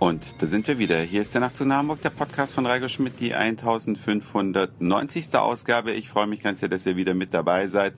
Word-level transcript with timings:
Und 0.00 0.40
da 0.40 0.46
sind 0.46 0.66
wir 0.66 0.78
wieder. 0.78 0.98
Hier 1.02 1.20
ist 1.20 1.34
der 1.34 1.42
Nachtzug 1.42 1.66
nach 1.66 1.76
Hamburg, 1.76 2.00
der 2.00 2.08
Podcast 2.08 2.54
von 2.54 2.64
Reigo 2.64 2.88
Schmidt, 2.88 3.20
die 3.20 3.34
1590. 3.34 5.34
Ausgabe. 5.34 5.92
Ich 5.92 6.08
freue 6.08 6.26
mich 6.26 6.40
ganz 6.40 6.60
sehr, 6.60 6.70
dass 6.70 6.86
ihr 6.86 6.96
wieder 6.96 7.12
mit 7.12 7.34
dabei 7.34 7.66
seid. 7.66 7.92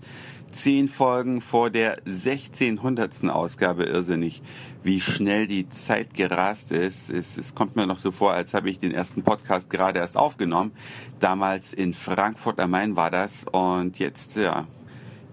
Zehn 0.51 0.89
Folgen 0.89 1.41
vor 1.41 1.71
der 1.71 1.99
1600. 2.05 3.31
Ausgabe. 3.31 3.85
Irrsinnig, 3.85 4.43
wie 4.83 5.01
schnell 5.01 5.47
die 5.47 5.69
Zeit 5.69 6.15
gerast 6.15 6.73
ist. 6.73 7.09
Es, 7.09 7.39
es 7.39 7.55
kommt 7.55 7.77
mir 7.77 7.87
noch 7.87 7.99
so 7.99 8.11
vor, 8.11 8.33
als 8.33 8.53
habe 8.53 8.69
ich 8.69 8.79
den 8.79 8.93
ersten 8.93 9.23
Podcast 9.23 9.71
gerade 9.71 10.01
erst 10.01 10.17
aufgenommen. 10.17 10.73
Damals 11.21 11.73
in 11.73 11.95
Frankfurt 11.95 12.59
am 12.59 12.73
Main 12.73 12.97
war 12.97 13.13
das. 13.13 13.45
Und 13.45 14.01
jetzt, 14.01 14.35
ja, 14.35 14.67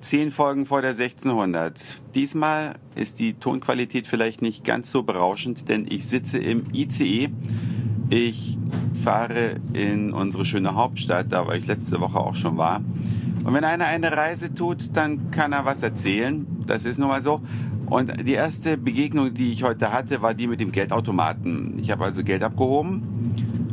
Zehn 0.02 0.32
Folgen 0.32 0.66
vor 0.66 0.82
der 0.82 0.92
1600. 0.92 2.00
Diesmal 2.16 2.76
ist 2.96 3.20
die 3.20 3.34
Tonqualität 3.34 4.08
vielleicht 4.08 4.42
nicht 4.42 4.64
ganz 4.64 4.92
so 4.92 5.04
berauschend, 5.04 5.68
denn 5.68 5.86
ich 5.90 6.08
sitze 6.08 6.38
im 6.38 6.68
ICE. 6.74 7.28
Ich 8.10 8.58
fahre 8.94 9.56
in 9.74 10.14
unsere 10.14 10.46
schöne 10.46 10.74
Hauptstadt, 10.76 11.28
da 11.32 11.46
wo 11.46 11.52
ich 11.52 11.68
letzte 11.68 12.00
Woche 12.00 12.18
auch 12.18 12.36
schon 12.36 12.56
war. 12.56 12.82
Und 13.44 13.54
wenn 13.54 13.66
einer 13.66 13.86
eine 13.86 14.16
Reise 14.16 14.54
tut, 14.54 14.96
dann 14.96 15.32
kann 15.32 15.52
er 15.52 15.66
was 15.66 15.84
erzählen. 15.84 16.48
Das 16.66 16.86
ist 16.86 16.98
nun 16.98 17.10
mal 17.10 17.22
so. 17.22 17.42
Und 17.88 18.26
die 18.26 18.34
erste 18.34 18.78
Begegnung, 18.78 19.34
die 19.34 19.52
ich 19.52 19.64
heute 19.64 19.92
hatte, 19.92 20.22
war 20.22 20.34
die 20.34 20.48
mit 20.48 20.62
dem 20.62 20.72
Geldautomaten. 20.72 21.78
Ich 21.78 21.92
habe 21.92 22.06
also 22.06 22.24
Geld 22.24 22.44
abgehoben 22.44 23.19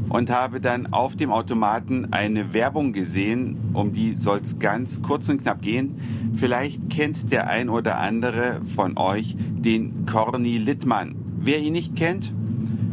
und 0.08 0.30
habe 0.30 0.60
dann 0.60 0.92
auf 0.92 1.16
dem 1.16 1.30
Automaten 1.32 2.12
eine 2.12 2.52
Werbung 2.52 2.92
gesehen, 2.92 3.70
um 3.72 3.92
die 3.92 4.14
soll 4.14 4.40
es 4.42 4.58
ganz 4.58 5.02
kurz 5.02 5.28
und 5.28 5.42
knapp 5.42 5.62
gehen. 5.62 6.00
Vielleicht 6.34 6.90
kennt 6.90 7.32
der 7.32 7.48
ein 7.48 7.68
oder 7.68 7.98
andere 7.98 8.60
von 8.74 8.96
euch 8.96 9.36
den 9.38 10.06
Corny 10.06 10.58
Littmann. 10.58 11.16
Wer 11.38 11.60
ihn 11.60 11.72
nicht 11.72 11.96
kennt, 11.96 12.32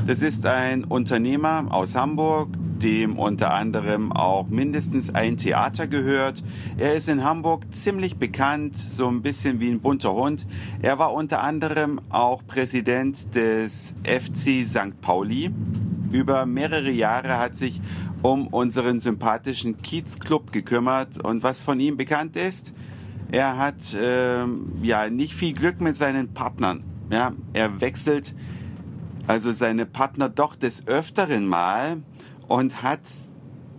das 0.06 0.22
ist 0.22 0.46
ein 0.46 0.84
Unternehmer 0.84 1.68
aus 1.70 1.96
Hamburg, 1.96 2.50
dem 2.82 3.18
unter 3.18 3.54
anderem 3.54 4.12
auch 4.12 4.50
mindestens 4.50 5.16
ein 5.16 5.38
Theater 5.38 5.88
gehört. 5.88 6.44
Er 6.78 6.94
ist 6.94 7.08
in 7.08 7.24
Hamburg 7.24 7.74
ziemlich 7.74 8.18
bekannt, 8.18 8.76
so 8.78 9.08
ein 9.08 9.22
bisschen 9.22 9.60
wie 9.62 9.70
ein 9.70 9.80
bunter 9.80 10.14
Hund. 10.14 10.46
Er 10.82 11.00
war 11.00 11.14
unter 11.14 11.42
anderem 11.42 12.02
auch 12.10 12.46
Präsident 12.46 13.34
des 13.34 13.96
FC 14.04 14.66
St. 14.66 15.00
Pauli 15.00 15.52
über 16.14 16.46
mehrere 16.46 16.92
Jahre 16.92 17.40
hat 17.40 17.58
sich 17.58 17.82
um 18.22 18.48
unseren 18.48 19.00
sympathischen 19.00 19.82
Kiezclub 19.82 20.54
gekümmert. 20.54 21.24
Und 21.24 21.44
was 21.44 21.62
von 21.62 21.80
ihm 21.80 21.98
bekannt 21.98 22.38
ist, 22.38 22.74
er 23.32 23.58
hat 23.58 23.98
ähm, 24.00 24.74
ja 24.82 25.10
nicht 25.10 25.34
viel 25.34 25.54
Glück 25.54 25.82
mit 25.82 25.98
seinen 25.98 26.34
Partnern. 26.34 26.84
Ja, 27.10 27.34
er 27.52 27.82
wechselt 27.82 28.34
also 29.28 29.52
seine 29.52 29.86
Partner 29.86 30.30
doch 30.30 30.56
des 30.56 30.88
öfteren 30.88 31.48
mal 31.48 32.04
und 32.48 32.84
hat 32.84 33.02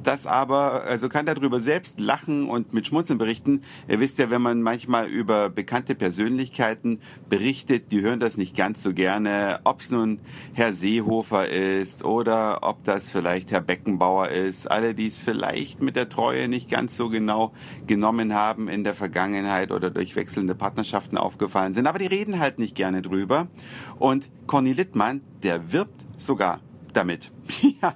das 0.06 0.27
aber, 0.27 0.84
also 0.84 1.08
kann 1.08 1.27
darüber 1.27 1.60
selbst 1.60 2.00
lachen 2.00 2.48
und 2.48 2.72
mit 2.72 2.86
Schmunzeln 2.86 3.19
berichten. 3.19 3.62
Ihr 3.88 4.00
wisst 4.00 4.19
ja, 4.19 4.30
wenn 4.30 4.42
man 4.42 4.62
manchmal 4.62 5.06
über 5.06 5.50
bekannte 5.50 5.94
Persönlichkeiten 5.94 7.00
berichtet, 7.28 7.92
die 7.92 8.00
hören 8.00 8.20
das 8.20 8.36
nicht 8.36 8.56
ganz 8.56 8.83
so 8.83 8.92
gerne, 8.92 9.61
ob 9.64 9.80
es 9.80 9.91
nun 9.91 10.20
Herr 10.52 10.72
Seehofer 10.72 11.48
ist 11.48 12.05
oder 12.05 12.61
ob 12.62 12.84
das 12.84 13.11
vielleicht 13.11 13.50
Herr 13.50 13.61
Beckenbauer 13.61 14.28
ist. 14.28 14.70
Alle, 14.70 14.94
die 14.94 15.06
es 15.06 15.19
vielleicht 15.19 15.83
mit 15.83 15.96
der 15.96 16.08
Treue 16.08 16.48
nicht 16.48 16.70
ganz 16.70 16.96
so 16.96 17.08
genau 17.08 17.52
genommen 17.86 18.34
haben 18.34 18.68
in 18.68 18.84
der 18.84 18.94
Vergangenheit 18.94 19.70
oder 19.70 19.91
durch 19.91 20.16
wechselnde 20.16 20.55
Partnerschaften 20.55 21.18
aufgefallen 21.18 21.74
sind. 21.74 21.86
Aber 21.86 21.98
die 21.98 22.06
reden 22.06 22.39
halt 22.39 22.58
nicht 22.58 22.74
gerne 22.74 23.02
drüber. 23.02 23.48
Und 23.98 24.30
Conny 24.46 24.73
Littmann, 24.73 25.23
der 25.42 25.73
wirbt 25.73 26.05
sogar 26.18 26.61
damit. 26.96 27.30
ja, 27.82 27.94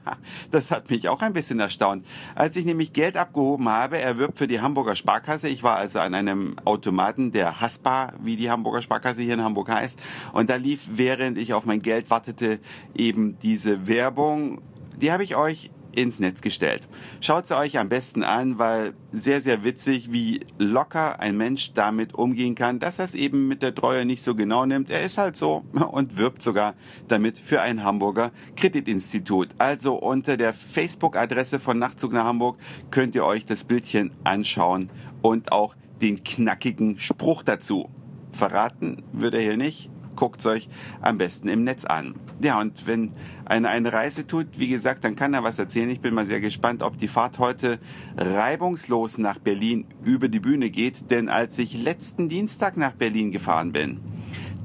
das 0.50 0.70
hat 0.70 0.91
mich 0.91 1.09
auch 1.09 1.22
ein 1.22 1.32
bisschen 1.32 1.60
erstaunt. 1.60 2.04
Als 2.34 2.56
ich 2.56 2.64
nämlich 2.64 2.92
Geld 2.92 3.16
abgehoben 3.16 3.69
habe, 3.69 3.98
er 3.98 4.19
wirbt 4.19 4.38
für 4.38 4.47
die 4.47 4.60
Hamburger 4.60 4.97
Sparkasse. 4.97 5.48
Ich 5.48 5.62
war 5.62 5.76
also 5.76 6.00
an 6.00 6.14
einem 6.14 6.56
Automaten, 6.64 7.32
der 7.32 7.60
Haspa, 7.60 8.12
wie 8.22 8.36
die 8.36 8.50
Hamburger 8.50 8.82
Sparkasse 8.82 9.22
hier 9.22 9.34
in 9.34 9.42
Hamburg 9.42 9.70
heißt. 9.70 10.00
Und 10.32 10.50
da 10.50 10.56
lief, 10.56 10.88
während 10.92 11.38
ich 11.38 11.54
auf 11.54 11.66
mein 11.66 11.81
Geld 11.81 12.10
wartete, 12.10 12.60
eben 12.94 13.38
diese 13.41 13.86
Werbung. 13.86 14.60
Die 15.00 15.12
habe 15.12 15.22
ich 15.22 15.36
euch 15.36 15.70
ins 15.98 16.20
Netz 16.20 16.41
gestellt. 16.41 16.86
Schaut 17.20 17.48
sie 17.48 17.56
euch 17.56 17.76
am 17.78 17.88
besten 17.88 18.22
an, 18.22 18.59
weil 18.59 18.94
sehr, 19.10 19.41
sehr 19.41 19.64
witzig, 19.64 20.12
wie 20.12 20.41
locker 20.59 21.19
ein 21.19 21.36
Mensch 21.36 21.72
damit 21.75 22.14
umgehen 22.14 22.54
kann, 22.54 22.78
dass 22.78 23.00
er 23.00 23.06
es 23.06 23.14
eben 23.14 23.48
mit 23.48 23.62
der 23.62 23.75
Treue 23.75 24.04
nicht 24.04 24.22
so 24.22 24.36
genau 24.36 24.64
nimmt. 24.64 24.91
Er 24.91 25.03
ist 25.03 25.19
halt 25.19 25.36
so 25.36 25.64
und 25.91 26.16
wirbt 26.16 26.42
sogar 26.42 26.75
damit 27.09 27.36
für 27.36 27.60
ein 27.62 27.82
Hamburger 27.82 28.31
Kreditinstitut. 28.54 29.48
Also 29.59 29.97
unter 29.97 30.36
der 30.36 30.54
Facebook-Adresse 30.54 31.59
von 31.59 31.78
Nachtzug 31.78 32.12
nach 32.12 32.25
Hamburg 32.25 32.59
könnt 32.92 33.16
ihr 33.16 33.25
euch 33.25 33.44
das 33.44 33.65
Bildchen 33.65 34.12
anschauen 34.22 34.91
und 35.20 35.50
auch 35.50 35.75
den 36.00 36.22
knackigen 36.22 36.98
Spruch 37.00 37.42
dazu. 37.42 37.91
Verraten 38.30 39.03
würde 39.12 39.38
er 39.38 39.42
hier 39.42 39.56
nicht, 39.56 39.91
guckt 40.19 40.45
euch 40.47 40.69
am 41.01 41.17
besten 41.17 41.49
im 41.49 41.62
Netz 41.62 41.84
an. 41.84 42.17
Ja, 42.43 42.61
und 42.61 42.89
wenn 42.89 43.12
einer 43.45 43.69
eine 43.69 43.93
Reise 43.93 44.27
tut, 44.27 44.59
wie 44.59 44.67
gesagt, 44.67 45.05
dann 45.05 45.15
kann 45.15 45.33
er 45.33 45.45
was 45.45 45.61
erzählen. 45.61 45.89
Ich 45.91 46.01
bin 46.01 46.12
mal 46.12 46.27
sehr 46.27 46.41
gespannt, 46.41 46.83
ob 46.83 46.99
die 46.99 47.06
Fahrt 47.06 47.39
heute 47.39 47.79
reibungslos 48.17 49.19
nach 49.19 49.39
Berlin 49.39 49.87
über 50.03 50.28
die 50.28 50.41
Bühne 50.41 50.71
geht. 50.71 51.12
Denn 51.12 51.28
als 51.28 51.57
ich 51.61 51.81
letzten 51.81 52.28
Dienstag 52.28 52.77
nach 52.77 52.93
Berlin 52.93 53.31
gefahren 53.31 53.71
bin, 53.71 54.01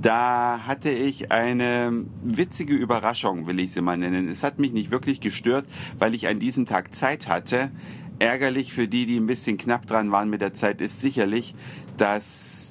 da 0.01 0.61
hatte 0.65 0.89
ich 0.89 1.31
eine 1.31 2.03
witzige 2.23 2.73
Überraschung, 2.73 3.45
will 3.45 3.59
ich 3.59 3.73
sie 3.73 3.81
mal 3.81 3.97
nennen. 3.97 4.27
Es 4.29 4.41
hat 4.41 4.57
mich 4.57 4.73
nicht 4.73 4.89
wirklich 4.89 5.21
gestört, 5.21 5.65
weil 5.99 6.15
ich 6.15 6.27
an 6.27 6.39
diesem 6.39 6.65
Tag 6.65 6.95
Zeit 6.95 7.27
hatte. 7.27 7.69
Ärgerlich 8.17 8.73
für 8.73 8.87
die, 8.87 9.05
die 9.05 9.17
ein 9.17 9.27
bisschen 9.27 9.57
knapp 9.57 9.85
dran 9.85 10.11
waren 10.11 10.31
mit 10.31 10.41
der 10.41 10.53
Zeit, 10.53 10.81
ist 10.81 10.99
sicherlich, 10.99 11.53
dass 11.97 12.62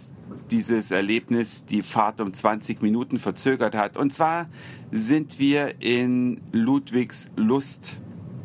dieses 0.51 0.91
Erlebnis 0.91 1.65
die 1.65 1.83
Fahrt 1.83 2.21
um 2.21 2.33
20 2.33 2.83
Minuten 2.83 3.19
verzögert 3.19 3.75
hat. 3.75 3.97
Und 3.97 4.13
zwar 4.13 4.47
sind 4.91 5.39
wir 5.39 5.81
in 5.81 6.41
Ludwigslust 6.53 8.01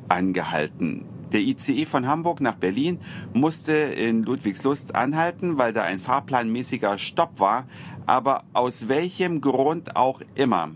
angehalten. 0.09 1.05
Der 1.33 1.41
ICE 1.41 1.85
von 1.85 2.07
Hamburg 2.07 2.39
nach 2.39 2.55
Berlin 2.55 2.99
musste 3.33 3.73
in 3.73 4.23
Ludwigslust 4.23 4.95
anhalten, 4.95 5.57
weil 5.57 5.73
da 5.73 5.83
ein 5.83 5.99
fahrplanmäßiger 5.99 6.97
Stopp 6.97 7.39
war. 7.39 7.67
Aber 8.05 8.43
aus 8.53 8.87
welchem 8.87 9.41
Grund 9.41 9.97
auch 9.97 10.21
immer. 10.35 10.71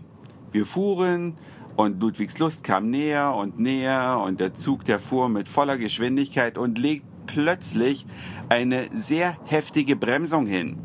Wir 0.52 0.66
fuhren 0.66 1.34
und 1.76 2.00
Ludwigslust 2.00 2.62
kam 2.62 2.90
näher 2.90 3.34
und 3.34 3.58
näher 3.58 4.22
und 4.22 4.40
der 4.40 4.52
Zug, 4.52 4.84
der 4.84 5.00
fuhr 5.00 5.30
mit 5.30 5.48
voller 5.48 5.78
Geschwindigkeit 5.78 6.58
und 6.58 6.76
legt 6.76 7.06
plötzlich 7.26 8.04
eine 8.50 8.84
sehr 8.94 9.36
heftige 9.44 9.96
Bremsung 9.96 10.46
hin. 10.46 10.76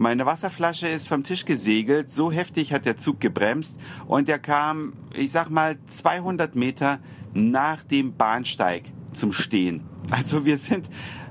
Meine 0.00 0.26
Wasserflasche 0.26 0.86
ist 0.86 1.08
vom 1.08 1.24
Tisch 1.24 1.44
gesegelt, 1.44 2.12
so 2.12 2.30
heftig 2.30 2.72
hat 2.72 2.86
der 2.86 2.96
Zug 2.96 3.18
gebremst 3.18 3.74
und 4.06 4.28
er 4.28 4.38
kam, 4.38 4.92
ich 5.12 5.32
sag 5.32 5.50
mal, 5.50 5.76
200 5.88 6.54
Meter 6.54 7.00
nach 7.34 7.82
dem 7.82 8.14
Bahnsteig 8.14 8.84
zum 9.12 9.32
Stehen. 9.32 9.82
Also 10.10 10.44
wir 10.44 10.56
sind, 10.56 10.88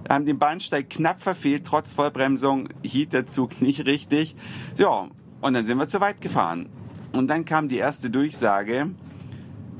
haben 0.09 0.25
den 0.25 0.37
Bahnsteig 0.37 0.89
knapp 0.89 1.21
verfehlt, 1.21 1.63
trotz 1.65 1.93
Vollbremsung 1.93 2.67
hielt 2.83 3.13
der 3.13 3.25
Zug 3.25 3.61
nicht 3.61 3.85
richtig. 3.85 4.35
Ja, 4.75 5.07
und 5.39 5.53
dann 5.53 5.65
sind 5.65 5.77
wir 5.77 5.87
zu 5.87 6.01
weit 6.01 6.19
gefahren. 6.19 6.67
Und 7.13 7.29
dann 7.29 7.45
kam 7.45 7.69
die 7.69 7.77
erste 7.77 8.09
Durchsage 8.09 8.91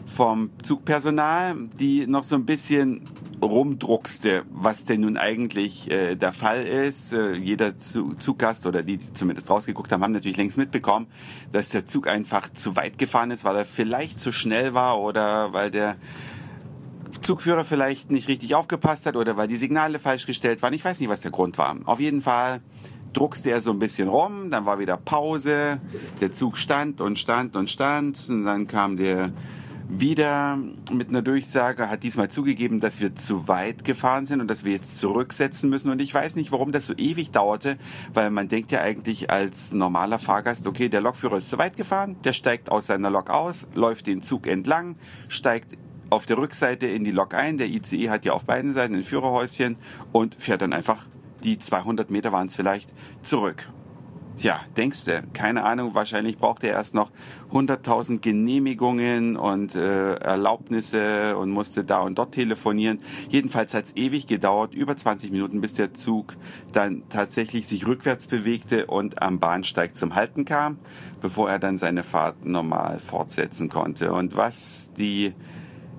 vom 0.06 0.50
Zugpersonal, 0.64 1.58
die 1.78 2.08
noch 2.08 2.24
so 2.24 2.36
ein 2.36 2.46
bisschen 2.46 3.02
rumdruckste, 3.42 4.44
was 4.50 4.84
denn 4.84 5.02
nun 5.02 5.17
eigentlich 5.17 5.91
äh, 5.91 6.16
der 6.16 6.34
Fall 6.34 6.66
ist. 6.66 7.14
Äh, 7.14 7.34
jeder 7.34 7.78
Zuggast 7.78 8.66
oder 8.66 8.84
die, 8.84 8.97
die 8.97 9.14
zumindest 9.14 9.50
rausgeguckt 9.50 9.91
haben, 9.91 10.03
haben 10.03 10.11
natürlich 10.11 10.38
längst 10.38 10.58
mitbekommen, 10.58 11.08
dass 11.52 11.70
der 11.70 11.85
Zug 11.85 12.08
einfach 12.08 12.52
zu 12.52 12.76
weit 12.76 12.97
gefahren 12.97 13.32
ist, 13.32 13.44
weil 13.44 13.56
er 13.56 13.66
vielleicht 13.66 14.20
zu 14.20 14.32
schnell 14.32 14.73
war 14.73 15.00
oder 15.00 15.53
weil 15.53 15.72
der 15.72 15.97
Zugführer 17.22 17.64
vielleicht 17.64 18.11
nicht 18.11 18.28
richtig 18.28 18.56
aufgepasst 18.56 19.06
hat 19.06 19.16
oder 19.16 19.38
weil 19.38 19.47
die 19.47 19.58
Signale 19.58 20.00
falsch 20.00 20.26
gestellt 20.26 20.61
waren. 20.61 20.73
Ich 20.73 20.84
weiß 20.84 21.00
nicht, 21.00 21.09
was 21.09 21.22
der 21.22 21.32
Grund 21.32 21.58
war. 21.58 21.76
Auf 21.85 22.00
jeden 22.00 22.22
Fall 22.22 22.61
druckste 23.14 23.50
er 23.50 23.61
so 23.61 23.72
ein 23.72 23.79
bisschen 23.79 24.09
rum, 24.09 24.52
dann 24.52 24.66
war 24.66 24.79
wieder 24.79 24.97
Pause, 24.97 25.79
der 26.22 26.34
Zug 26.34 26.58
stand 26.58 27.02
und 27.02 27.17
stand 27.17 27.56
und 27.56 27.70
stand 27.70 28.28
und 28.29 28.46
dann 28.46 28.67
kam 28.67 28.97
der 28.97 29.32
wieder 29.89 30.57
mit 30.91 31.09
einer 31.09 31.22
Durchsage, 31.22 31.89
hat 31.89 32.03
diesmal 32.03 32.29
zugegeben, 32.29 32.79
dass 32.79 32.99
wir 32.99 33.16
zu 33.16 33.47
weit 33.47 33.84
gefahren 33.84 34.25
sind 34.25 34.41
und 34.41 34.47
dass 34.49 34.66
wir 34.66 34.73
jetzt 34.73 34.99
zurücksetzen 34.99 35.69
müssen. 35.69 35.91
Und 35.91 36.01
ich 36.01 36.13
weiß 36.13 36.35
nicht, 36.35 36.51
warum 36.51 36.72
das 36.72 36.85
so 36.85 36.93
ewig 36.93 37.31
dauerte, 37.31 37.78
weil 38.13 38.29
man 38.29 38.49
denkt 38.49 38.72
ja 38.72 38.81
eigentlich 38.81 39.29
als 39.29 39.72
normaler 39.72 40.19
Fahrgast, 40.19 40.67
okay, 40.67 40.89
der 40.89 41.01
Lokführer 41.01 41.37
ist 41.37 41.49
zu 41.49 41.57
weit 41.57 41.78
gefahren, 41.78 42.17
der 42.23 42.34
steigt 42.34 42.72
aus 42.72 42.87
seiner 42.87 43.09
Lok 43.09 43.29
aus, 43.29 43.67
läuft 43.73 44.07
den 44.07 44.22
Zug 44.22 44.47
entlang, 44.47 44.97
steigt 45.29 45.78
auf 46.09 46.25
der 46.25 46.37
Rückseite 46.37 46.87
in 46.87 47.03
die 47.03 47.11
Lok 47.11 47.34
ein. 47.34 47.57
Der 47.57 47.67
ICE 47.67 48.09
hat 48.09 48.25
ja 48.25 48.34
auf 48.34 48.45
beiden 48.45 48.73
Seiten 48.73 48.95
ein 48.95 49.03
Führerhäuschen 49.03 49.78
und 50.11 50.35
fährt 50.35 50.61
dann 50.61 50.73
einfach 50.73 51.05
die 51.43 51.59
200 51.59 52.09
Meter 52.09 52.31
waren 52.31 52.47
es 52.47 52.55
vielleicht 52.55 52.89
zurück. 53.22 53.69
Tja, 54.37 54.59
denkste, 54.78 55.23
keine 55.34 55.63
Ahnung, 55.63 55.95
wahrscheinlich 55.95 56.37
braucht 56.37 56.63
er 56.63 56.73
erst 56.73 56.93
noch 56.93 57.09
100.000 57.51 58.19
Genehmigungen 58.19 59.35
und 59.35 59.73
äh, 59.73 60.13
Erlaubnisse 60.13 61.35
und 61.37 61.49
musste 61.49 61.84
da 61.84 62.01
und 62.01 62.19
dort 62.19 62.34
telefonieren. 62.34 62.99
Jedenfalls 63.29 63.73
hat 63.73 63.85
es 63.85 63.95
ewig 63.95 64.28
gedauert, 64.28 64.75
über 64.75 64.95
20 64.95 65.31
Minuten, 65.31 65.59
bis 65.59 65.73
der 65.73 65.95
Zug 65.95 66.35
dann 66.72 67.01
tatsächlich 67.09 67.67
sich 67.67 67.87
rückwärts 67.87 68.28
bewegte 68.28 68.85
und 68.85 69.23
am 69.23 69.39
Bahnsteig 69.39 69.95
zum 69.95 70.13
Halten 70.13 70.45
kam, 70.45 70.78
bevor 71.19 71.49
er 71.49 71.57
dann 71.57 71.79
seine 71.79 72.03
Fahrt 72.03 72.45
normal 72.45 72.99
fortsetzen 72.99 73.69
konnte. 73.69 74.13
Und 74.13 74.35
was 74.35 74.91
die 74.95 75.34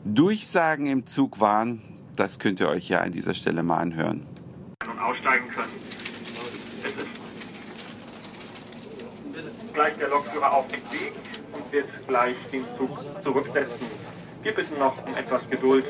Durchsagen 0.05 0.87
im 0.87 1.07
Zug 1.07 1.41
waren, 1.41 1.83
das 2.15 2.39
könnt 2.39 2.61
ihr 2.61 2.69
euch 2.69 2.89
ja 2.89 3.01
an 3.01 3.11
dieser 3.11 3.35
Stelle 3.35 3.65
mal 3.65 3.79
anhören. 3.79 4.29
Und 4.89 5.01
aussteigen 5.01 5.51
können. 5.51 5.73
Es 6.85 6.93
ist 6.93 7.19
gleich 9.79 9.97
der 9.97 10.09
Lokführer 10.09 10.53
auf 10.55 10.67
dem 10.67 10.81
Weg 10.91 11.13
und 11.53 11.73
wird 11.73 11.87
gleich 12.09 12.35
den 12.53 12.65
Zug 12.77 12.99
zurücksetzen. 13.21 13.87
Wir 14.43 14.53
bitten 14.53 14.77
noch 14.77 15.07
um 15.07 15.15
etwas 15.15 15.49
Geduld. 15.49 15.87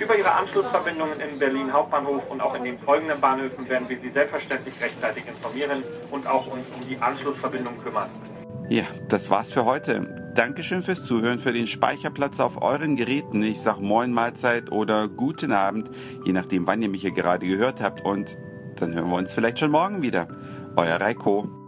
Über 0.00 0.18
Ihre 0.18 0.32
Anschlussverbindungen 0.32 1.20
in 1.20 1.38
Berlin 1.38 1.72
Hauptbahnhof 1.72 2.28
und 2.28 2.40
auch 2.40 2.56
in 2.56 2.64
den 2.64 2.80
folgenden 2.80 3.20
Bahnhöfen 3.20 3.68
werden 3.68 3.88
wir 3.88 4.00
Sie 4.00 4.10
selbstverständlich 4.10 4.82
rechtzeitig 4.82 5.28
informieren 5.28 5.84
und 6.10 6.26
auch 6.26 6.48
uns 6.48 6.64
um 6.76 6.88
die 6.88 6.98
Anschlussverbindung 6.98 7.80
kümmern. 7.84 8.10
Ja, 8.68 8.82
das 9.08 9.30
war's 9.30 9.52
für 9.52 9.64
heute. 9.64 10.32
Dankeschön 10.34 10.82
fürs 10.82 11.04
Zuhören, 11.04 11.38
für 11.38 11.52
den 11.52 11.68
Speicherplatz 11.68 12.40
auf 12.40 12.60
euren 12.60 12.96
Geräten. 12.96 13.44
Ich 13.44 13.60
sag 13.60 13.78
Moin 13.78 14.12
Mahlzeit 14.12 14.72
oder 14.72 15.06
Guten 15.06 15.52
Abend, 15.52 15.88
je 16.24 16.32
nachdem, 16.32 16.66
wann 16.66 16.82
ihr 16.82 16.88
mich 16.88 17.02
hier 17.02 17.12
gerade 17.12 17.46
gehört 17.46 17.80
habt. 17.80 18.04
Und 18.04 18.38
dann 18.80 18.92
hören 18.92 19.08
wir 19.08 19.16
uns 19.16 19.32
vielleicht 19.32 19.60
schon 19.60 19.70
morgen 19.70 20.02
wieder. 20.02 20.26
Euer 20.74 21.00
Reiko. 21.00 21.59